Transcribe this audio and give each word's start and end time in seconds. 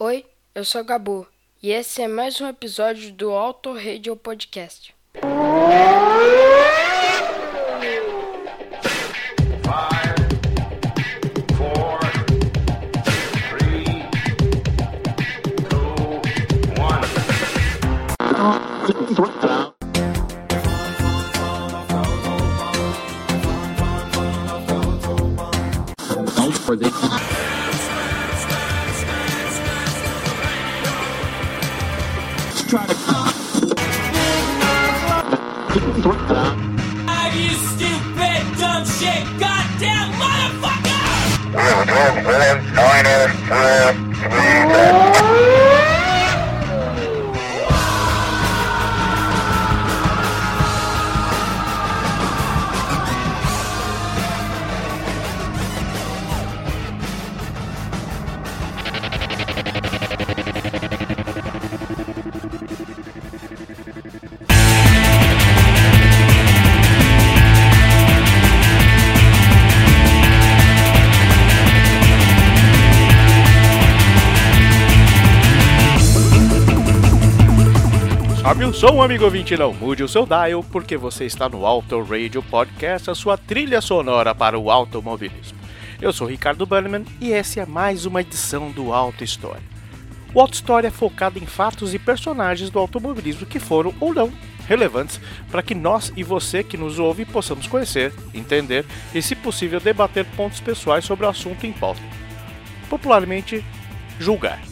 Oi, 0.00 0.24
eu 0.54 0.64
sou 0.64 0.84
Gabu 0.84 1.26
e 1.60 1.72
esse 1.72 2.00
é 2.00 2.06
mais 2.06 2.40
um 2.40 2.46
episódio 2.46 3.10
do 3.12 3.32
Auto 3.32 3.72
Radio 3.72 4.14
Podcast. 4.14 4.94
Williams, 41.98 42.64
Niner, 42.74 43.28
Swift, 43.46 43.98
three, 44.22 45.17
o 78.78 78.80
som, 78.80 79.02
amigo 79.02 79.24
ouvinte, 79.24 79.56
não 79.56 79.72
mude 79.72 80.04
o 80.04 80.08
seu 80.08 80.24
dial, 80.24 80.62
porque 80.62 80.96
você 80.96 81.24
está 81.24 81.48
no 81.48 81.66
Auto 81.66 82.00
Radio 82.00 82.40
Podcast, 82.44 83.10
a 83.10 83.14
sua 83.14 83.36
trilha 83.36 83.80
sonora 83.80 84.32
para 84.32 84.56
o 84.56 84.70
automobilismo. 84.70 85.58
Eu 86.00 86.12
sou 86.12 86.28
Ricardo 86.28 86.64
Bannerman 86.64 87.04
e 87.20 87.32
essa 87.32 87.58
é 87.58 87.66
mais 87.66 88.06
uma 88.06 88.20
edição 88.20 88.70
do 88.70 88.92
Auto 88.92 89.24
História. 89.24 89.64
O 90.32 90.40
Auto 90.40 90.54
História 90.54 90.86
é 90.86 90.92
focado 90.92 91.40
em 91.40 91.44
fatos 91.44 91.92
e 91.92 91.98
personagens 91.98 92.70
do 92.70 92.78
automobilismo 92.78 93.46
que 93.46 93.58
foram 93.58 93.92
ou 93.98 94.14
não 94.14 94.32
relevantes 94.68 95.20
para 95.50 95.60
que 95.60 95.74
nós 95.74 96.12
e 96.16 96.22
você 96.22 96.62
que 96.62 96.76
nos 96.76 97.00
ouve 97.00 97.24
possamos 97.24 97.66
conhecer, 97.66 98.14
entender 98.32 98.86
e, 99.12 99.20
se 99.20 99.34
possível, 99.34 99.80
debater 99.80 100.24
pontos 100.36 100.60
pessoais 100.60 101.04
sobre 101.04 101.26
o 101.26 101.28
assunto 101.28 101.66
em 101.66 101.72
pauta. 101.72 102.00
Popularmente, 102.88 103.64
julgar. 104.20 104.62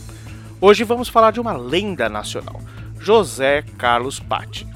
Hoje 0.61 0.85
vamos 0.85 1.09
falar 1.09 1.33
de 1.33 1.41
uma 1.41 1.57
lenda 1.57 2.09
nacional. 2.09 2.61
José 2.99 3.63
Carlos 3.79 4.19
Patti. 4.21 4.67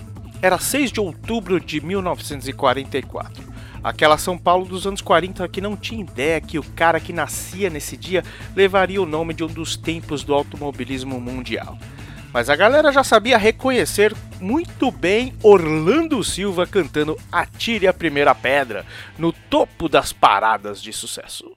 Era 0.42 0.58
6 0.58 0.92
de 0.92 1.00
outubro 1.00 1.60
de 1.60 1.80
1944. 1.80 3.50
Aquela 3.82 4.18
São 4.18 4.36
Paulo 4.36 4.66
dos 4.66 4.86
anos 4.86 5.00
40 5.00 5.48
que 5.48 5.60
não 5.60 5.76
tinha 5.76 6.02
ideia 6.02 6.40
que 6.40 6.58
o 6.58 6.62
cara 6.62 7.00
que 7.00 7.12
nascia 7.12 7.70
nesse 7.70 7.96
dia 7.96 8.22
levaria 8.54 9.00
o 9.00 9.06
nome 9.06 9.32
de 9.32 9.42
um 9.42 9.46
dos 9.46 9.76
tempos 9.76 10.22
do 10.22 10.34
automobilismo 10.34 11.20
mundial. 11.20 11.78
Mas 12.32 12.48
a 12.48 12.56
galera 12.56 12.92
já 12.92 13.02
sabia 13.02 13.36
reconhecer 13.36 14.14
muito 14.40 14.90
bem 14.90 15.34
Orlando 15.42 16.22
Silva 16.22 16.66
cantando 16.66 17.18
Atire 17.32 17.88
a 17.88 17.92
Primeira 17.92 18.34
Pedra 18.34 18.86
no 19.18 19.32
topo 19.32 19.88
das 19.88 20.12
paradas 20.12 20.80
de 20.80 20.92
sucesso. 20.92 21.50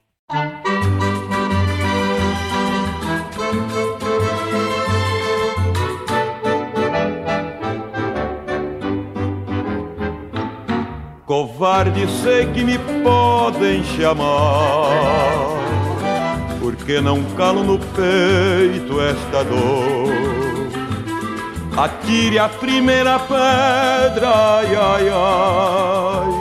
Covarde 11.63 12.05
sei 12.21 12.45
que 12.47 12.61
me 12.61 12.77
podem 12.77 13.85
chamar, 13.85 14.27
porque 16.59 16.99
não 16.99 17.23
calo 17.37 17.63
no 17.63 17.79
peito 17.79 18.99
esta 18.99 19.45
dor. 19.45 20.11
Atire 21.77 22.37
a 22.37 22.49
primeira 22.49 23.17
pedra, 23.17 24.27
ai, 24.27 24.75
ai, 24.75 25.09
ai, 25.09 26.31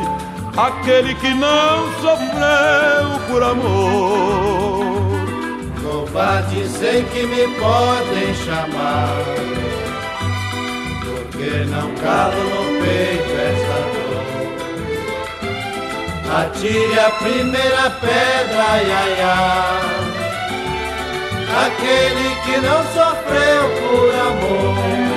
aquele 0.56 1.14
que 1.14 1.32
não 1.34 1.84
sofreu 2.00 3.20
por 3.30 3.44
amor. 3.44 4.82
Covarde 5.84 6.66
sei 6.66 7.04
que 7.04 7.22
me 7.28 7.46
podem 7.60 8.34
chamar, 8.44 9.22
porque 11.04 11.64
não 11.70 11.94
calo 11.94 12.42
no 12.42 12.84
peito. 12.84 13.41
Atire 16.34 16.98
a 16.98 17.10
primeira 17.10 17.90
pedra, 18.00 18.64
ai, 18.66 18.90
ai, 18.90 20.02
aquele 21.66 22.34
que 22.42 22.56
não 22.58 22.82
sofreu 22.86 23.64
por 23.78 24.14
amor. 24.28 25.12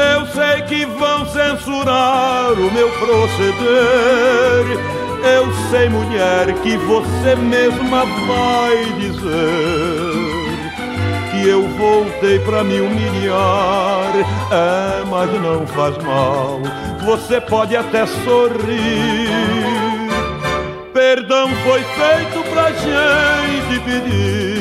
Eu 0.00 0.26
sei 0.28 0.62
que 0.62 0.86
vão 0.86 1.26
censurar 1.26 2.52
o 2.52 2.72
meu 2.72 2.88
proceder. 2.92 4.78
Eu 5.22 5.52
sei, 5.70 5.90
mulher, 5.90 6.54
que 6.62 6.78
você 6.78 7.36
mesma 7.36 8.06
vai 8.26 8.84
dizer 8.98 10.40
que 11.30 11.46
eu 11.46 11.68
voltei 11.76 12.38
pra 12.38 12.64
me 12.64 12.80
humilhar. 12.80 14.10
É, 14.50 15.04
mas 15.04 15.30
não 15.42 15.66
faz 15.66 15.98
mal. 15.98 16.62
Você 17.04 17.40
pode 17.40 17.76
até 17.76 18.06
sorrir. 18.06 19.28
Perdão 20.92 21.48
foi 21.64 21.82
feito 21.82 22.50
pra 22.50 22.70
gente 22.72 23.80
pedir. 23.84 24.59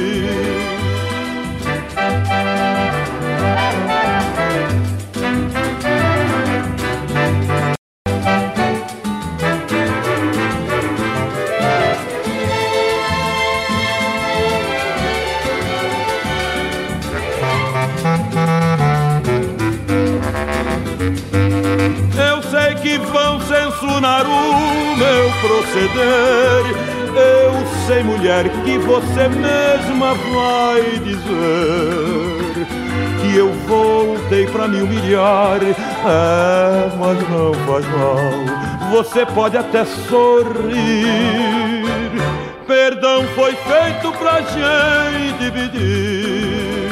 Mulher, 28.39 28.49
que 28.63 28.77
você 28.79 29.27
mesma 29.27 30.13
vai 30.13 30.81
dizer 30.99 32.67
que 33.21 33.35
eu 33.35 33.51
voltei 33.67 34.47
pra 34.47 34.67
me 34.67 34.81
humilhar. 34.81 35.59
É, 35.61 36.89
mas 36.97 37.29
não 37.29 37.53
faz 37.65 37.85
mal. 37.89 38.17
Você 38.91 39.25
pode 39.25 39.57
até 39.57 39.85
sorrir. 39.85 40.39
Perdão 42.65 43.23
foi 43.35 43.55
feito 43.55 44.11
pra 44.17 44.41
gente 44.41 45.51
pedir. 45.51 46.89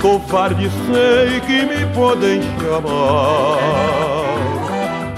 Covarde 0.00 0.68
sei 0.86 1.40
que 1.40 1.64
me 1.64 1.86
podem 1.94 2.42
chamar, 2.60 3.60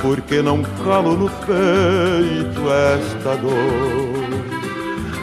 porque 0.02 0.42
não 0.42 0.62
calo 0.84 1.16
no 1.16 1.30
peito 1.30 2.70
esta 2.70 3.34
dor. 3.37 4.24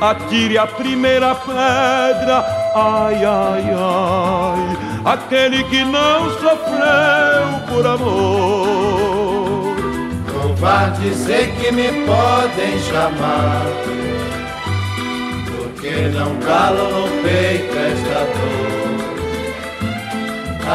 Atire 0.01 0.57
a 0.57 0.65
primeira 0.65 1.35
pedra, 1.35 2.43
ai, 2.73 3.23
ai, 3.23 3.69
ai, 3.71 4.77
aquele 5.05 5.63
que 5.65 5.85
não 5.85 6.27
sofreu 6.39 7.59
por 7.69 7.85
amor. 7.85 9.75
Covarde 10.33 11.13
sei 11.13 11.51
que 11.51 11.71
me 11.71 11.87
podem 12.07 12.79
chamar, 12.79 13.61
porque 15.55 16.09
não 16.15 16.35
calo 16.37 16.89
no 16.89 17.07
peito 17.21 17.77
esta 17.77 18.25
dor. 18.33 18.81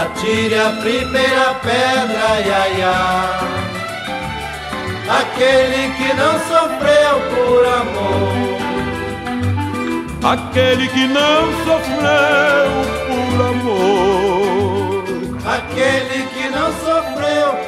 Atire 0.02 0.54
a 0.54 0.70
primeira 0.80 1.54
pedra, 1.64 2.28
ai, 2.28 2.44
ai, 2.48 2.80
ai, 2.80 3.46
aquele 5.20 5.82
que 5.94 6.14
não 6.14 6.38
sofreu 6.38 7.14
por 7.34 7.66
amor. 7.66 8.55
Aquele 10.32 10.88
que 10.88 11.06
não 11.06 11.52
sofreu 11.64 12.70
por 13.06 13.46
amor. 13.50 15.04
Aquele 15.46 16.26
que 16.26 16.48
não 16.48 16.72
sofreu 16.72 17.65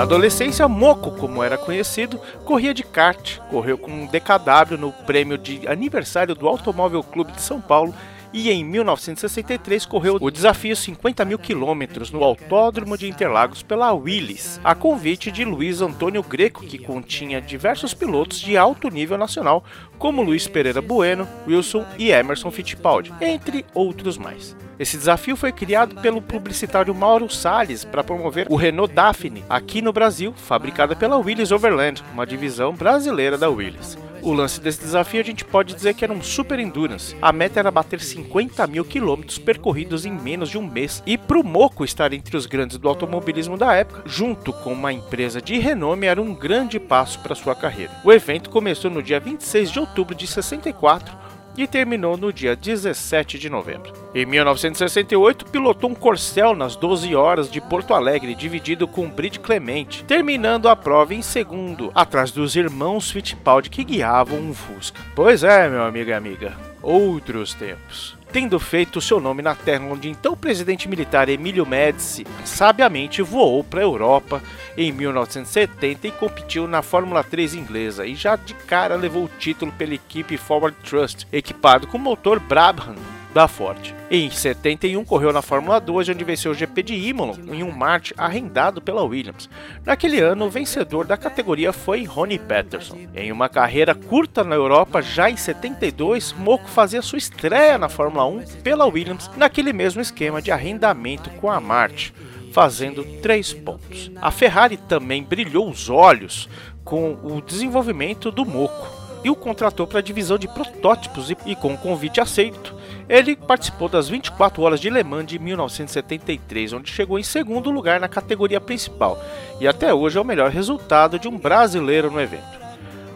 Na 0.00 0.04
adolescência, 0.04 0.66
Moco, 0.66 1.10
como 1.10 1.44
era 1.44 1.58
conhecido, 1.58 2.18
corria 2.46 2.72
de 2.72 2.82
kart, 2.82 3.36
correu 3.50 3.76
com 3.76 3.90
um 3.90 4.06
DKW 4.06 4.78
no 4.78 4.92
prêmio 4.92 5.36
de 5.36 5.68
aniversário 5.68 6.34
do 6.34 6.48
Automóvel 6.48 7.02
Clube 7.02 7.32
de 7.32 7.42
São 7.42 7.60
Paulo 7.60 7.94
e 8.32 8.50
em 8.50 8.64
1963 8.64 9.86
correu 9.86 10.18
o 10.20 10.30
desafio 10.30 10.76
50 10.76 11.24
mil 11.24 11.38
quilômetros 11.38 12.10
no 12.10 12.22
Autódromo 12.22 12.96
de 12.96 13.08
Interlagos 13.08 13.62
pela 13.62 13.92
Willys, 13.92 14.60
a 14.62 14.74
convite 14.74 15.30
de 15.30 15.44
Luiz 15.44 15.80
Antônio 15.80 16.22
Greco, 16.22 16.64
que 16.64 16.78
continha 16.78 17.40
diversos 17.40 17.94
pilotos 17.94 18.40
de 18.40 18.56
alto 18.56 18.88
nível 18.88 19.18
nacional, 19.18 19.64
como 19.98 20.22
Luiz 20.22 20.46
Pereira 20.46 20.80
Bueno, 20.80 21.28
Wilson 21.46 21.84
e 21.98 22.10
Emerson 22.10 22.50
Fittipaldi, 22.50 23.12
entre 23.20 23.64
outros 23.74 24.16
mais. 24.16 24.56
Esse 24.78 24.96
desafio 24.96 25.36
foi 25.36 25.52
criado 25.52 26.00
pelo 26.00 26.22
publicitário 26.22 26.94
Mauro 26.94 27.28
Salles 27.28 27.84
para 27.84 28.02
promover 28.02 28.46
o 28.48 28.56
Renault 28.56 28.94
Daphne 28.94 29.44
aqui 29.48 29.82
no 29.82 29.92
Brasil, 29.92 30.32
fabricada 30.34 30.96
pela 30.96 31.18
Willys 31.18 31.52
Overland, 31.52 32.02
uma 32.14 32.26
divisão 32.26 32.72
brasileira 32.72 33.36
da 33.36 33.50
Willys. 33.50 33.98
O 34.22 34.32
lance 34.32 34.60
desse 34.60 34.80
desafio 34.80 35.20
a 35.20 35.24
gente 35.24 35.44
pode 35.44 35.74
dizer 35.74 35.94
que 35.94 36.04
era 36.04 36.12
um 36.12 36.22
super 36.22 36.58
endurance. 36.58 37.16
A 37.22 37.32
meta 37.32 37.58
era 37.58 37.70
bater 37.70 38.00
50 38.00 38.66
mil 38.66 38.84
quilômetros 38.84 39.38
percorridos 39.38 40.04
em 40.04 40.12
menos 40.12 40.50
de 40.50 40.58
um 40.58 40.66
mês. 40.66 41.02
E 41.06 41.16
pro 41.16 41.42
Moco 41.42 41.84
estar 41.84 42.12
entre 42.12 42.36
os 42.36 42.46
grandes 42.46 42.76
do 42.76 42.88
automobilismo 42.88 43.56
da 43.56 43.74
época, 43.74 44.02
junto 44.04 44.52
com 44.52 44.72
uma 44.72 44.92
empresa 44.92 45.40
de 45.40 45.58
renome, 45.58 46.06
era 46.06 46.20
um 46.20 46.34
grande 46.34 46.78
passo 46.78 47.18
para 47.20 47.34
sua 47.34 47.54
carreira. 47.54 47.92
O 48.04 48.12
evento 48.12 48.50
começou 48.50 48.90
no 48.90 49.02
dia 49.02 49.18
26 49.18 49.70
de 49.70 49.80
outubro 49.80 50.14
de 50.14 50.26
64 50.26 51.29
e 51.64 51.68
terminou 51.68 52.16
no 52.16 52.32
dia 52.32 52.56
17 52.56 53.38
de 53.38 53.50
novembro. 53.50 53.92
Em 54.14 54.26
1968, 54.26 55.46
pilotou 55.46 55.90
um 55.90 55.94
Corcel 55.94 56.54
nas 56.54 56.76
12 56.76 57.14
horas 57.14 57.50
de 57.50 57.60
Porto 57.60 57.94
Alegre, 57.94 58.34
dividido 58.34 58.88
com 58.88 59.08
Bride 59.08 59.40
Clemente, 59.40 60.04
terminando 60.04 60.68
a 60.68 60.76
prova 60.76 61.14
em 61.14 61.22
segundo, 61.22 61.90
atrás 61.94 62.30
dos 62.30 62.56
irmãos 62.56 63.10
Fittipaldi 63.10 63.70
que 63.70 63.84
guiavam 63.84 64.38
um 64.38 64.54
Fusca. 64.54 65.00
Pois 65.14 65.44
é, 65.44 65.68
meu 65.68 65.82
amigo 65.82 66.10
e 66.10 66.12
amiga, 66.12 66.56
outros 66.82 67.54
tempos. 67.54 68.19
Tendo 68.32 68.60
feito 68.60 69.00
seu 69.00 69.18
nome 69.18 69.42
na 69.42 69.56
terra 69.56 69.84
onde 69.84 70.08
então 70.08 70.34
o 70.34 70.36
presidente 70.36 70.88
militar 70.88 71.28
Emílio 71.28 71.66
Médici 71.66 72.24
sabiamente 72.44 73.22
voou 73.22 73.64
para 73.64 73.80
a 73.80 73.82
Europa 73.82 74.40
em 74.76 74.92
1970 74.92 76.06
e 76.06 76.12
competiu 76.12 76.68
na 76.68 76.80
Fórmula 76.80 77.24
3 77.24 77.54
inglesa 77.54 78.06
e 78.06 78.14
já 78.14 78.36
de 78.36 78.54
cara 78.54 78.94
levou 78.94 79.24
o 79.24 79.30
título 79.38 79.72
pela 79.72 79.94
equipe 79.94 80.36
Forward 80.36 80.76
Trust, 80.84 81.26
equipado 81.32 81.88
com 81.88 81.98
motor 81.98 82.38
Brabham 82.38 82.94
da 83.32 83.46
Ford. 83.46 83.94
Em 84.10 84.28
71 84.30 85.04
correu 85.04 85.32
na 85.32 85.42
Fórmula 85.42 85.80
2, 85.80 86.08
onde 86.08 86.24
venceu 86.24 86.50
o 86.50 86.54
GP 86.54 86.82
de 86.82 86.94
Imola 86.94 87.36
em 87.52 87.62
um 87.62 87.70
Marte 87.70 88.12
arrendado 88.16 88.80
pela 88.80 89.04
Williams. 89.04 89.48
Naquele 89.84 90.20
ano, 90.20 90.46
o 90.46 90.50
vencedor 90.50 91.06
da 91.06 91.16
categoria 91.16 91.72
foi 91.72 92.04
Ronnie 92.04 92.38
Peterson. 92.38 92.98
Em 93.14 93.30
uma 93.30 93.48
carreira 93.48 93.94
curta 93.94 94.42
na 94.42 94.56
Europa, 94.56 95.00
já 95.00 95.30
em 95.30 95.36
72, 95.36 96.32
Moco 96.32 96.68
fazia 96.68 97.02
sua 97.02 97.18
estreia 97.18 97.78
na 97.78 97.88
Fórmula 97.88 98.26
1 98.26 98.44
pela 98.62 98.86
Williams, 98.86 99.30
naquele 99.36 99.72
mesmo 99.72 100.00
esquema 100.00 100.42
de 100.42 100.50
arrendamento 100.50 101.30
com 101.30 101.50
a 101.50 101.60
Marte, 101.60 102.12
fazendo 102.52 103.04
3 103.22 103.52
pontos. 103.54 104.10
A 104.20 104.30
Ferrari 104.30 104.76
também 104.76 105.22
brilhou 105.22 105.70
os 105.70 105.88
olhos 105.88 106.48
com 106.84 107.12
o 107.22 107.40
desenvolvimento 107.40 108.32
do 108.32 108.44
Moco 108.44 109.00
e 109.22 109.30
o 109.30 109.36
contratou 109.36 109.86
para 109.86 109.98
a 109.98 110.02
divisão 110.02 110.38
de 110.38 110.48
protótipos 110.48 111.30
e, 111.30 111.36
e 111.46 111.54
com 111.54 111.74
o 111.74 111.78
convite 111.78 112.20
aceito, 112.20 112.74
ele 113.10 113.34
participou 113.34 113.88
das 113.88 114.08
24 114.08 114.62
horas 114.62 114.78
de 114.78 114.88
Le 114.88 115.02
Mans 115.02 115.26
de 115.26 115.36
1973, 115.36 116.74
onde 116.74 116.92
chegou 116.92 117.18
em 117.18 117.24
segundo 117.24 117.68
lugar 117.68 117.98
na 117.98 118.06
categoria 118.06 118.60
principal, 118.60 119.20
e 119.60 119.66
até 119.66 119.92
hoje 119.92 120.16
é 120.16 120.20
o 120.20 120.24
melhor 120.24 120.48
resultado 120.48 121.18
de 121.18 121.26
um 121.26 121.36
brasileiro 121.36 122.08
no 122.08 122.20
evento. 122.20 122.60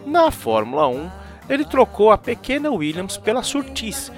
Na 0.05 0.31
Fórmula 0.31 0.85
1, 0.89 1.09
ele 1.47 1.63
trocou 1.63 2.11
a 2.11 2.17
pequena 2.17 2.69
Williams 2.69 3.15
pela 3.15 3.41
Surtees, 3.41 4.11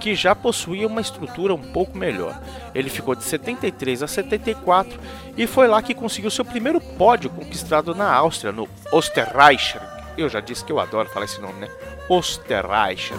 que 0.00 0.16
já 0.16 0.34
possuía 0.34 0.88
uma 0.88 1.00
estrutura 1.00 1.54
um 1.54 1.62
pouco 1.62 1.96
melhor. 1.96 2.36
Ele 2.74 2.90
ficou 2.90 3.14
de 3.14 3.22
73 3.22 4.02
a 4.02 4.08
74 4.08 4.98
e 5.36 5.46
foi 5.46 5.68
lá 5.68 5.80
que 5.80 5.94
conseguiu 5.94 6.30
seu 6.32 6.44
primeiro 6.44 6.80
pódio 6.80 7.30
conquistado 7.30 7.94
na 7.94 8.12
Áustria, 8.12 8.50
no 8.50 8.68
Osterreicher. 8.90 9.80
Eu 10.18 10.28
já 10.28 10.40
disse 10.40 10.64
que 10.64 10.72
eu 10.72 10.80
adoro 10.80 11.08
falar 11.08 11.26
esse 11.26 11.40
nome, 11.40 11.60
né? 11.60 11.68
Osterreicher. 12.08 13.18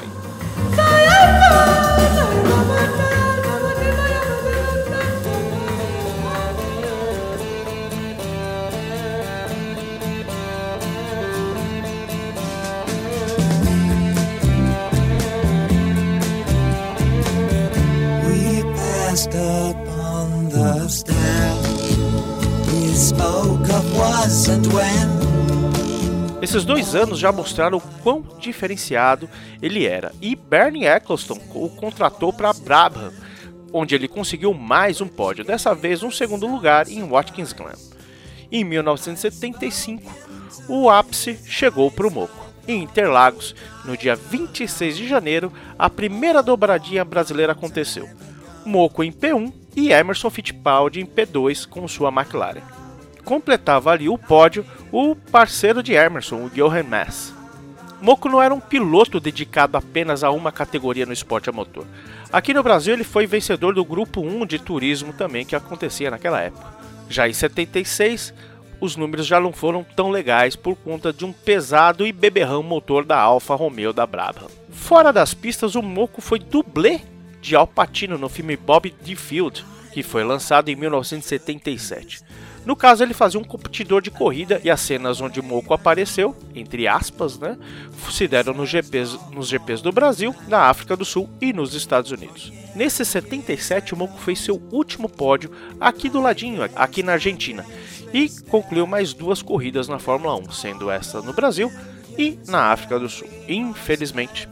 Esses 26.42 26.66
dois 26.66 26.96
anos 26.96 27.20
já 27.20 27.32
mostraram 27.32 27.78
o 27.78 27.82
quão 28.02 28.22
diferenciado 28.38 29.30
ele 29.62 29.86
era, 29.86 30.12
e 30.22 30.36
Bernie 30.36 30.86
Eccleston 30.86 31.40
o 31.54 31.70
contratou 31.70 32.34
para 32.34 32.52
Brabham, 32.52 33.14
onde 33.72 33.96
ele 33.96 34.08
conseguiu 34.08 34.54
mais 34.54 35.00
um 35.00 35.08
pódio, 35.08 35.46
dessa 35.46 35.74
vez 35.74 36.04
um 36.04 36.12
segundo 36.12 36.48
lugar 36.48 36.90
em 36.90 37.08
Watkins 37.08 37.54
Glen. 37.54 37.76
Em 38.52 38.66
1975, 38.66 40.12
o 40.68 40.90
ápice 40.90 41.40
chegou 41.46 41.90
para 41.90 42.08
o 42.08 42.12
Moco. 42.12 42.52
Em 42.68 42.84
Interlagos, 42.84 43.56
no 43.86 43.96
dia 43.96 44.16
26 44.16 44.98
de 44.98 45.08
janeiro, 45.08 45.54
a 45.80 45.90
primeira 45.90 46.44
dobradinha 46.44 47.06
brasileira 47.06 47.54
aconteceu. 47.54 48.10
Moco 48.66 49.04
em 49.04 49.12
P1 49.14 49.54
e 49.76 49.92
Emerson 49.92 50.30
Fittipaldi 50.30 51.00
em 51.00 51.06
P2 51.06 51.66
com 51.66 51.88
sua 51.88 52.10
McLaren 52.10 52.81
completava 53.22 53.92
ali 53.92 54.10
o 54.10 54.18
pódio 54.18 54.66
o 54.92 55.16
parceiro 55.16 55.82
de 55.82 55.94
Emerson, 55.94 56.46
o 56.46 56.50
Johan 56.50 56.84
Mass. 56.84 57.34
Moco 58.02 58.28
não 58.28 58.42
era 58.42 58.54
um 58.54 58.60
piloto 58.60 59.20
dedicado 59.20 59.78
apenas 59.78 60.24
a 60.24 60.32
uma 60.32 60.52
categoria 60.52 61.06
no 61.06 61.14
esporte 61.14 61.50
a 61.50 61.54
motor. 61.54 61.86
Aqui 62.34 62.54
no 62.54 62.64
Brasil 62.64 62.94
ele 62.94 63.04
foi 63.04 63.28
vencedor 63.28 63.76
do 63.76 63.86
grupo 63.86 64.22
1 64.22 64.46
de 64.48 64.58
turismo 64.58 65.14
também 65.14 65.46
que 65.46 65.56
acontecia 65.56 66.10
naquela 66.10 66.42
época. 66.42 66.66
Já 67.08 67.30
em 67.30 67.34
76, 67.34 68.34
os 68.80 68.96
números 68.96 69.28
já 69.28 69.40
não 69.40 69.54
foram 69.54 69.86
tão 69.96 70.10
legais 70.10 70.56
por 70.56 70.76
conta 70.76 71.14
de 71.14 71.24
um 71.24 71.32
pesado 71.32 72.08
e 72.08 72.12
beberrão 72.12 72.64
motor 72.64 73.06
da 73.06 73.20
Alfa 73.20 73.54
Romeo 73.54 73.94
da 73.94 74.08
Brabham. 74.08 74.50
Fora 74.72 75.14
das 75.14 75.36
pistas, 75.36 75.76
o 75.76 75.84
Moco 75.84 76.22
foi 76.22 76.40
dublê 76.40 77.02
de 77.40 77.56
Al 77.56 77.68
Pacino 77.68 78.18
no 78.18 78.30
filme 78.30 78.58
Bob 78.58 78.92
Field, 79.16 79.64
que 79.94 80.02
foi 80.02 80.24
lançado 80.24 80.70
em 80.70 80.76
1977. 80.76 82.24
No 82.66 82.76
caso, 82.76 83.04
ele 83.04 83.14
fazia 83.14 83.40
um 83.40 83.44
competidor 83.44 84.02
de 84.02 84.12
corrida 84.12 84.62
e 84.64 84.70
as 84.70 84.82
cenas 84.82 85.20
onde 85.20 85.42
Moco 85.42 85.74
apareceu, 85.74 86.36
entre 86.54 86.88
aspas, 86.88 87.40
né, 87.40 87.58
se 88.12 88.28
deram 88.28 88.54
nos 88.54 88.70
GPs, 88.70 89.18
nos 89.32 89.48
GPs 89.48 89.82
do 89.82 89.92
Brasil, 89.92 90.36
na 90.48 90.66
África 90.66 90.96
do 90.96 91.04
Sul 91.04 91.28
e 91.42 91.52
nos 91.52 91.74
Estados 91.74 92.12
Unidos. 92.12 92.54
Nesse 92.76 93.04
77, 93.04 93.94
o 93.94 93.98
Moco 93.98 94.18
fez 94.20 94.40
seu 94.40 94.62
último 94.72 95.10
pódio 95.10 95.52
aqui 95.80 96.08
do 96.08 96.22
ladinho, 96.22 96.62
aqui 96.76 97.02
na 97.02 97.14
Argentina, 97.14 97.66
e 98.14 98.30
concluiu 98.48 98.86
mais 98.86 99.14
duas 99.14 99.42
corridas 99.42 99.88
na 99.88 99.98
Fórmula 99.98 100.36
1, 100.36 100.52
sendo 100.52 100.92
essa 100.92 101.22
no 101.22 101.34
Brasil 101.34 101.72
e 102.18 102.38
na 102.48 102.72
África 102.72 103.00
do 103.00 103.10
Sul. 103.10 103.28
Infelizmente, 103.48 104.48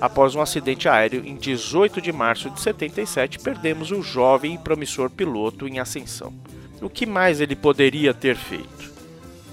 após 0.00 0.34
um 0.34 0.40
acidente 0.40 0.88
aéreo 0.88 1.24
em 1.24 1.36
18 1.36 2.00
de 2.00 2.12
março 2.12 2.50
de 2.50 2.60
77, 2.60 3.38
perdemos 3.38 3.92
o 3.92 4.02
jovem 4.02 4.54
e 4.54 4.58
promissor 4.58 5.08
piloto 5.08 5.68
em 5.68 5.78
ascensão. 5.78 6.34
O 6.80 6.88
que 6.88 7.04
mais 7.06 7.40
ele 7.40 7.56
poderia 7.56 8.14
ter 8.14 8.36
feito? 8.36 8.92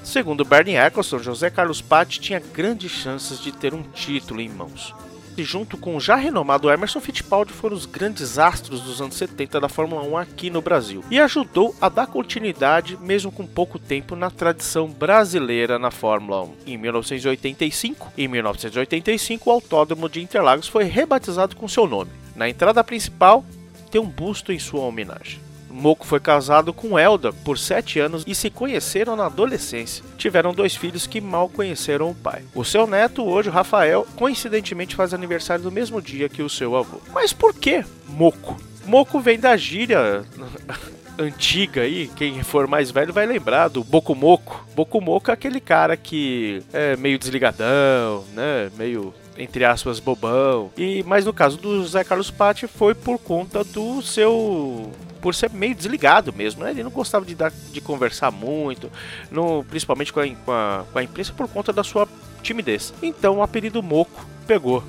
Segundo 0.04 0.46
Bernie 0.46 0.76
Eccleston, 0.76 1.18
José 1.20 1.50
Carlos 1.50 1.82
Patti 1.82 2.20
tinha 2.20 2.40
grandes 2.40 2.92
chances 2.92 3.40
de 3.40 3.52
ter 3.52 3.74
um 3.74 3.82
título 3.82 4.40
em 4.40 4.50
mãos. 4.50 4.94
e 5.38 5.44
junto 5.44 5.78
com 5.78 5.96
o 5.96 6.00
já 6.00 6.16
renomado 6.16 6.70
Emerson 6.70 7.00
Fittipaldi 7.02 7.52
foram 7.52 7.76
os 7.76 7.86
grandes 7.86 8.40
astros 8.40 8.82
dos 8.82 9.02
anos 9.02 9.16
70 9.16 9.60
da 9.60 9.70
Fórmula 9.70 10.02
1 10.04 10.18
aqui 10.18 10.50
no 10.50 10.62
Brasil 10.62 11.04
e 11.12 11.20
ajudou 11.20 11.76
a 11.82 11.90
dar 11.90 12.08
continuidade, 12.08 12.98
mesmo 13.02 13.32
com 13.32 13.46
pouco 13.46 13.78
tempo, 13.78 14.16
na 14.16 14.30
tradição 14.32 14.88
brasileira 14.88 15.78
na 15.78 15.92
Fórmula 15.92 16.44
1. 16.44 16.54
Em 16.68 16.78
1985, 16.78 18.14
em 18.18 18.28
1985 18.28 19.50
o 19.50 19.54
Autódromo 19.54 20.10
de 20.10 20.22
Interlagos 20.22 20.68
foi 20.68 20.86
rebatizado 20.86 21.56
com 21.56 21.68
seu 21.68 21.88
nome. 21.88 22.12
Na 22.36 22.48
entrada 22.48 22.84
principal 22.84 23.44
tem 23.92 24.00
um 24.00 24.08
busto 24.08 24.52
em 24.52 24.60
sua 24.60 24.82
homenagem. 24.82 25.45
Moco 25.76 26.06
foi 26.06 26.22
casado 26.22 26.74
com 26.74 26.98
Elda 26.98 27.34
por 27.34 27.58
7 27.58 28.00
anos 28.00 28.24
e 28.26 28.34
se 28.34 28.50
conheceram 28.50 29.16
na 29.16 29.26
adolescência. 29.26 30.04
Tiveram 30.18 30.54
dois 30.54 30.74
filhos 30.76 31.06
que 31.06 31.20
mal 31.20 31.50
conheceram 31.50 32.10
o 32.10 32.16
pai. 32.16 32.44
O 32.56 32.64
seu 32.64 32.88
neto, 32.88 33.26
hoje, 33.26 33.50
Rafael, 33.50 34.08
coincidentemente 34.16 34.96
faz 34.96 35.14
aniversário 35.14 35.66
no 35.66 35.72
mesmo 35.72 36.02
dia 36.02 36.30
que 36.30 36.42
o 36.42 36.50
seu 36.50 36.76
avô. 36.78 37.02
Mas 37.14 37.34
por 37.34 37.54
que 37.54 37.84
Moco? 38.08 38.58
Moco 38.86 39.20
vem 39.20 39.38
da 39.38 39.58
gíria 39.58 40.24
antiga 41.20 41.82
aí, 41.82 42.10
quem 42.16 42.42
for 42.42 42.68
mais 42.68 42.90
velho 42.90 43.12
vai 43.12 43.26
lembrar 43.26 43.68
do 43.68 43.84
Bocumoco. 43.84 44.66
Bocumoco 44.76 45.30
é 45.30 45.34
aquele 45.34 45.60
cara 45.60 45.98
que 45.98 46.64
é 46.72 46.96
meio 46.96 47.20
desligadão, 47.20 48.24
né? 48.34 48.72
Meio 48.78 49.14
entre 49.38 49.66
aspas 49.66 50.00
bobão. 50.00 50.72
E 50.78 51.04
mas 51.04 51.26
no 51.26 51.34
caso 51.34 51.58
do 51.58 51.86
Zé 51.86 52.04
Carlos 52.04 52.32
Patti 52.32 52.68
foi 52.68 52.94
por 52.94 53.18
conta 53.18 53.64
do 53.64 54.02
seu 54.02 54.92
por 55.26 55.34
ser 55.34 55.50
meio 55.50 55.74
desligado 55.74 56.32
mesmo, 56.32 56.64
né? 56.64 56.70
Ele 56.70 56.84
não 56.84 56.92
gostava 56.92 57.26
de, 57.26 57.34
dar, 57.34 57.52
de 57.72 57.82
conversar 57.82 58.30
muito, 58.30 58.92
no, 59.32 59.64
principalmente 59.64 60.14
com 60.14 60.20
a, 60.20 60.28
com, 60.28 60.52
a, 60.52 60.86
com 60.94 61.00
a 61.00 61.04
imprensa 61.04 61.34
por 61.34 61.48
conta 61.48 61.74
da 61.74 61.84
sua 61.84 62.08
timidez. 62.44 62.94
Então 63.02 63.38
o 63.38 63.42
apelido 63.42 63.82
Moco 63.82 64.24
pegou. 64.46 64.84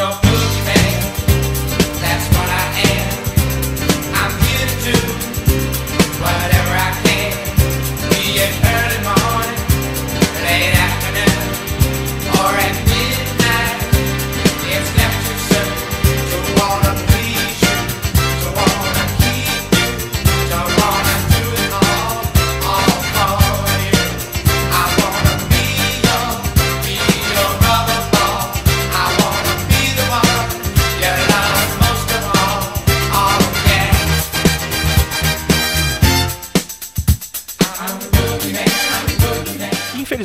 Your 0.00 0.39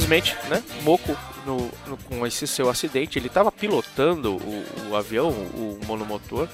Infelizmente, 0.06 0.36
né, 0.50 0.64
Moco, 0.84 1.18
no- 1.48 1.72
no- 1.88 1.98
com 1.98 2.28
esse 2.28 2.46
seu 2.46 2.70
acidente, 2.70 3.18
ele 3.18 3.26
estava 3.26 3.52
pilotando 3.52 4.36
o, 4.36 4.66
o 4.92 4.96
avião, 4.96 5.30
o, 5.30 5.80
monomotor, 5.88 6.48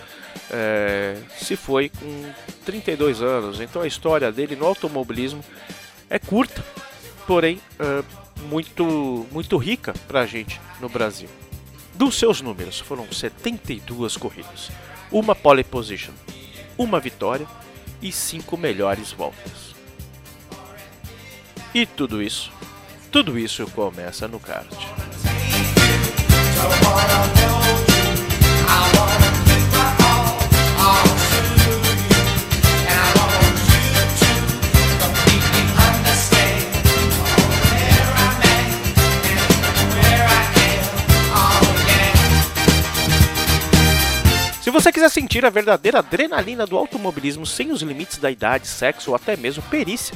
é, 0.50 1.18
se 1.38 1.58
foi 1.58 1.90
com 1.90 2.32
32 2.66 3.22
anos. 3.22 3.60
Então 3.60 3.82
a 3.82 3.88
história 3.88 4.32
dele 4.32 4.56
no 4.56 4.66
automobilismo 4.66 5.44
é 6.10 6.18
curta, 6.18 6.64
porém 7.28 7.60
é, 7.78 8.04
muito, 8.44 9.28
muito 9.34 9.58
rica 9.58 9.94
pra 10.08 10.26
gente 10.26 10.60
no 10.80 10.88
Brasil. 10.88 11.28
Dos 11.96 12.16
seus 12.18 12.40
números, 12.40 12.80
foram 12.80 13.12
72 13.12 14.16
corridas, 14.16 14.70
uma 15.12 15.36
pole 15.36 15.64
position, 15.66 16.14
uma 16.78 17.02
vitória 17.02 17.46
e 18.02 18.14
cinco 18.14 18.56
melhores 18.56 19.12
voltas. 19.12 19.76
E 21.74 21.86
tudo 21.86 22.22
isso, 22.22 22.50
tudo 23.12 23.38
isso 23.38 23.68
começa 23.76 24.26
no 24.26 24.40
kart. 24.40 24.66
Se 44.62 44.70
você 44.70 44.90
quiser 44.90 45.10
sentir 45.10 45.46
a 45.46 45.50
verdadeira 45.50 46.00
adrenalina 46.00 46.66
do 46.66 46.78
automobilismo 46.78 47.46
sem 47.46 47.74
os 47.74 47.82
limites 47.82 48.18
da 48.18 48.32
idade, 48.32 48.70
sexo 48.70 49.10
ou 49.10 49.16
até 49.18 49.36
mesmo 49.36 49.62
perícia, 49.64 50.16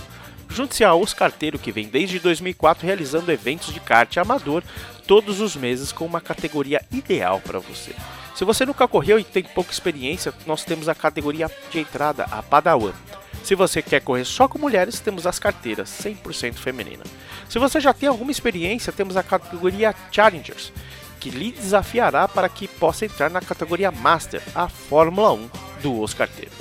junte-se 0.56 0.86
a 0.86 0.96
Os 0.96 1.14
Carteiro 1.14 1.60
que 1.60 1.72
vem 1.72 1.88
desde 1.88 2.18
2004 2.18 2.88
realizando 2.88 3.32
eventos 3.32 3.74
de 3.74 3.80
kart 3.82 4.16
amador 4.18 4.64
todos 5.06 5.42
os 5.42 5.56
meses 5.56 5.92
com 5.92 6.06
uma 6.06 6.22
categoria 6.22 6.82
ideal 6.92 7.42
para 7.42 7.60
você. 7.60 7.94
Se 8.34 8.46
você 8.46 8.66
nunca 8.66 8.88
correu 8.88 9.20
e 9.20 9.24
tem 9.24 9.44
pouca 9.44 9.72
experiência, 9.72 10.34
nós 10.48 10.64
temos 10.64 10.88
a 10.88 10.96
categoria 10.96 11.52
de 11.70 11.80
entrada, 11.80 12.24
a 12.32 12.42
Padawan. 12.42 12.94
Se 13.44 13.54
você 13.54 13.82
quer 13.82 14.02
correr 14.02 14.26
só 14.26 14.48
com 14.48 14.58
mulheres, 14.58 15.00
temos 15.00 15.28
as 15.28 15.38
carteiras 15.38 15.90
100% 15.90 16.56
feminina. 16.56 17.04
Se 17.50 17.60
você 17.60 17.80
já 17.80 17.94
tem 17.94 18.08
alguma 18.10 18.32
experiência, 18.32 18.94
temos 18.94 19.16
a 19.18 19.24
categoria 19.24 19.94
Challengers, 20.12 20.72
que 21.20 21.30
lhe 21.30 21.52
desafiará 21.52 22.28
para 22.28 22.50
que 22.50 22.68
possa 22.68 23.06
entrar 23.06 23.30
na 23.30 23.42
categoria 23.42 23.92
Master, 23.92 24.42
a 24.56 24.68
Fórmula 24.68 25.34
1 25.34 25.50
do 25.82 26.02
Os 26.02 26.14
Carteiro. 26.14 26.52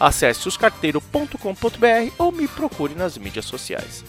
Acesse 0.00 0.48
oscarteiro.com.br 0.48 2.12
ou 2.16 2.32
me 2.32 2.48
procure 2.48 2.94
nas 2.94 3.18
mídias 3.18 3.44
sociais. 3.44 4.02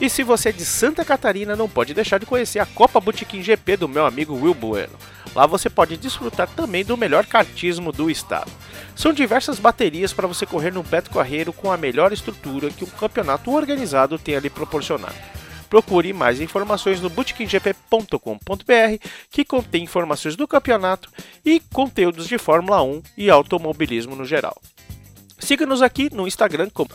E 0.00 0.08
se 0.08 0.22
você 0.22 0.50
é 0.50 0.52
de 0.52 0.64
Santa 0.64 1.04
Catarina, 1.04 1.56
não 1.56 1.68
pode 1.68 1.92
deixar 1.92 2.18
de 2.18 2.24
conhecer 2.24 2.60
a 2.60 2.64
Copa 2.64 3.00
Botequim 3.00 3.42
GP 3.42 3.76
do 3.76 3.88
meu 3.88 4.06
amigo 4.06 4.34
Will 4.34 4.54
Bueno. 4.54 4.94
Lá 5.34 5.46
você 5.46 5.68
pode 5.68 5.96
desfrutar 5.96 6.48
também 6.48 6.84
do 6.84 6.96
melhor 6.96 7.26
kartismo 7.26 7.92
do 7.92 8.10
estado. 8.10 8.50
São 8.96 9.12
diversas 9.12 9.58
baterias 9.58 10.12
para 10.12 10.26
você 10.26 10.46
correr 10.46 10.72
no 10.72 10.82
Beto 10.82 11.10
Carreiro 11.10 11.52
com 11.52 11.70
a 11.70 11.76
melhor 11.76 12.12
estrutura 12.12 12.70
que 12.70 12.84
um 12.84 12.88
campeonato 12.88 13.50
organizado 13.50 14.18
tem 14.18 14.36
a 14.36 14.40
lhe 14.40 14.48
proporcionar. 14.48 15.14
Procure 15.68 16.12
mais 16.12 16.40
informações 16.40 17.00
no 17.00 17.10
bootkinggp.com.br, 17.10 19.06
que 19.30 19.44
contém 19.44 19.84
informações 19.84 20.34
do 20.34 20.48
campeonato 20.48 21.10
e 21.44 21.60
conteúdos 21.60 22.26
de 22.26 22.38
Fórmula 22.38 22.82
1 22.82 23.02
e 23.16 23.30
automobilismo 23.30 24.16
no 24.16 24.24
geral. 24.24 24.60
Siga-nos 25.40 25.82
aqui 25.82 26.14
no 26.14 26.28
Instagram 26.28 26.68
como 26.72 26.90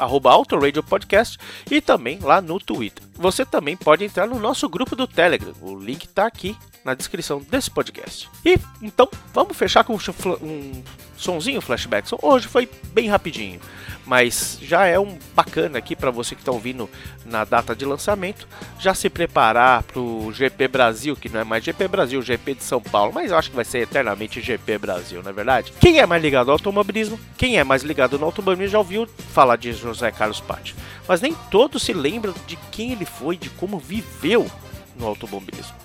Podcast 0.87 1.37
e 1.69 1.81
também 1.81 2.19
lá 2.19 2.41
no 2.41 2.59
Twitter. 2.59 3.03
Você 3.15 3.43
também 3.43 3.75
pode 3.75 4.05
entrar 4.05 4.27
no 4.27 4.39
nosso 4.39 4.69
grupo 4.69 4.95
do 4.95 5.07
Telegram. 5.07 5.53
O 5.61 5.75
link 5.75 6.05
está 6.05 6.25
aqui 6.25 6.55
na 6.83 6.93
descrição 6.93 7.41
desse 7.49 7.71
podcast. 7.71 8.29
E 8.45 8.59
então 8.81 9.09
vamos 9.33 9.57
fechar 9.57 9.83
com 9.83 9.93
um, 9.93 9.97
um 10.41 10.83
sonzinho 11.17 11.59
flashback. 11.59 12.07
Hoje 12.21 12.47
foi 12.47 12.69
bem 12.93 13.07
rapidinho. 13.09 13.59
Mas 14.05 14.59
já 14.61 14.85
é 14.85 14.99
um 14.99 15.17
bacana 15.33 15.79
aqui 15.79 15.95
para 15.95 16.11
você 16.11 16.35
que 16.35 16.41
está 16.41 16.51
ouvindo 16.51 16.89
na 17.25 17.43
data 17.43 17.75
de 17.75 17.85
lançamento, 17.85 18.47
já 18.79 18.93
se 18.93 19.09
preparar 19.09 19.83
para 19.83 19.99
o 19.99 20.31
GP 20.31 20.67
Brasil, 20.67 21.15
que 21.15 21.27
não 21.27 21.39
é 21.39 21.43
mais 21.43 21.63
GP 21.63 21.87
Brasil, 21.87 22.21
GP 22.21 22.55
de 22.55 22.63
São 22.63 22.81
Paulo, 22.81 23.11
mas 23.13 23.31
eu 23.31 23.37
acho 23.37 23.49
que 23.49 23.55
vai 23.55 23.65
ser 23.65 23.79
eternamente 23.79 24.41
GP 24.41 24.77
Brasil, 24.77 25.23
não 25.23 25.31
é 25.31 25.33
verdade? 25.33 25.73
Quem 25.79 25.99
é 25.99 26.05
mais 26.05 26.21
ligado 26.21 26.49
ao 26.49 26.53
automobilismo, 26.53 27.19
quem 27.37 27.57
é 27.57 27.63
mais 27.63 27.83
ligado 27.83 28.19
no 28.19 28.25
automobilismo 28.25 28.71
já 28.71 28.77
ouviu 28.77 29.07
falar 29.33 29.55
de 29.55 29.73
José 29.73 30.11
Carlos 30.11 30.39
Pátio, 30.39 30.75
mas 31.07 31.21
nem 31.21 31.33
todos 31.49 31.81
se 31.81 31.93
lembram 31.93 32.33
de 32.45 32.55
quem 32.71 32.91
ele 32.91 33.05
foi, 33.05 33.37
de 33.37 33.49
como 33.49 33.79
viveu 33.79 34.49
no 34.95 35.07
automobilismo. 35.07 35.75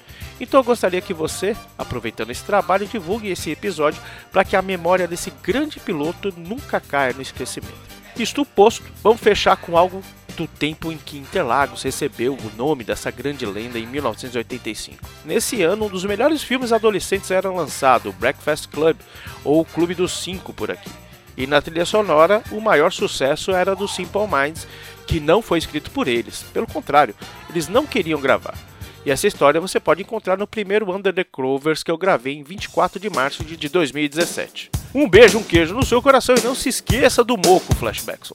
Então 0.41 0.61
eu 0.61 0.65
gostaria 0.65 1.03
que 1.03 1.12
você, 1.12 1.55
aproveitando 1.77 2.31
esse 2.31 2.43
trabalho, 2.43 2.87
divulgue 2.87 3.29
esse 3.29 3.50
episódio 3.50 4.00
para 4.33 4.43
que 4.43 4.57
a 4.57 4.62
memória 4.62 5.07
desse 5.07 5.31
grande 5.43 5.79
piloto 5.79 6.33
nunca 6.35 6.81
caia 6.81 7.12
no 7.12 7.21
esquecimento. 7.21 7.89
Isto 8.21 8.45
posto, 8.45 8.85
vamos 9.03 9.19
fechar 9.19 9.57
com 9.57 9.79
algo 9.79 10.03
do 10.37 10.47
tempo 10.47 10.93
em 10.93 10.99
que 10.99 11.17
Interlagos 11.17 11.83
recebeu 11.83 12.35
o 12.35 12.53
nome 12.55 12.85
dessa 12.85 13.11
grande 13.11 13.47
lenda 13.47 13.79
em 13.79 13.87
1985. 13.87 14.99
Nesse 15.25 15.62
ano, 15.62 15.87
um 15.87 15.89
dos 15.89 16.05
melhores 16.05 16.43
filmes 16.43 16.71
adolescentes 16.71 17.31
era 17.31 17.50
lançado, 17.50 18.12
Breakfast 18.12 18.69
Club, 18.69 18.99
ou 19.43 19.65
Clube 19.65 19.95
dos 19.95 20.12
Cinco 20.12 20.53
por 20.53 20.71
aqui. 20.71 20.91
E 21.35 21.47
na 21.47 21.62
trilha 21.62 21.87
sonora, 21.87 22.43
o 22.50 22.61
maior 22.61 22.93
sucesso 22.93 23.53
era 23.53 23.75
do 23.75 23.89
Simple 23.89 24.29
Minds, 24.31 24.69
que 25.07 25.19
não 25.19 25.41
foi 25.41 25.59
escrito 25.59 25.91
por 25.91 26.07
eles. 26.07 26.43
Pelo 26.53 26.67
contrário, 26.67 27.15
eles 27.49 27.69
não 27.69 27.87
queriam 27.87 28.21
gravar. 28.21 28.55
E 29.03 29.11
essa 29.11 29.27
história 29.27 29.62
você 29.62 29.81
pode 29.81 30.03
encontrar 30.03 30.37
no 30.37 30.47
primeiro 30.47 30.95
Under 30.95 31.15
the 31.15 31.25
Clovers 31.25 31.83
que 31.83 31.91
eu 31.91 31.97
gravei 31.97 32.35
em 32.35 32.43
24 32.43 33.00
de 33.00 33.09
março 33.09 33.43
de 33.43 33.69
2017. 33.71 34.80
Um 34.94 35.09
beijo, 35.09 35.38
um 35.38 35.42
queijo 35.42 35.75
no 35.75 35.85
seu 35.85 36.02
coração 36.02 36.35
e 36.37 36.42
não 36.42 36.54
se 36.54 36.68
esqueça 36.68 37.23
do 37.23 37.37
Moco 37.37 37.75
Flashbackson. 37.76 38.35